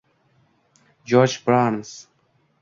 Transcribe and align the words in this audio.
Jorj 1.11 1.37
Barns 1.45 1.93